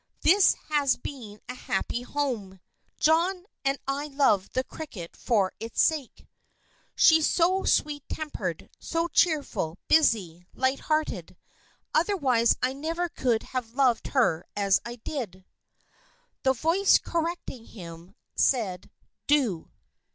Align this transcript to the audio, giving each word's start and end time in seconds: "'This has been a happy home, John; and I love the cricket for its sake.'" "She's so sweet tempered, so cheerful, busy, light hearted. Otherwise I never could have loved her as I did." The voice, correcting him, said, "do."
"'This 0.21 0.55
has 0.69 0.97
been 0.97 1.39
a 1.47 1.53
happy 1.53 2.01
home, 2.01 2.59
John; 2.99 3.45
and 3.63 3.77
I 3.87 4.07
love 4.07 4.49
the 4.53 4.63
cricket 4.63 5.15
for 5.15 5.53
its 5.59 5.79
sake.'" 5.79 6.25
"She's 6.95 7.29
so 7.29 7.65
sweet 7.65 8.03
tempered, 8.09 8.71
so 8.79 9.07
cheerful, 9.09 9.77
busy, 9.87 10.47
light 10.55 10.79
hearted. 10.79 11.37
Otherwise 11.93 12.57
I 12.63 12.73
never 12.73 13.09
could 13.09 13.43
have 13.53 13.75
loved 13.75 14.07
her 14.07 14.43
as 14.55 14.79
I 14.83 14.95
did." 14.95 15.45
The 16.41 16.53
voice, 16.53 16.97
correcting 16.97 17.65
him, 17.65 18.15
said, 18.35 18.89
"do." 19.27 19.69